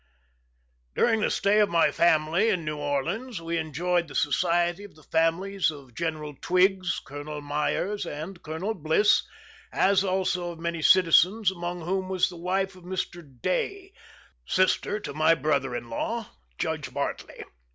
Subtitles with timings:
[0.95, 5.03] During the stay of my family in New Orleans, we enjoyed the society of the
[5.03, 9.21] families of General Twiggs, Colonel Myers, and Colonel Bliss,
[9.71, 13.21] as also of many citizens, among whom was the wife of Mr.
[13.43, 13.93] Day,
[14.47, 17.43] sister to my brother in law, Judge Bartley.